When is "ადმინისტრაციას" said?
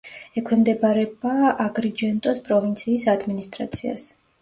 3.17-4.13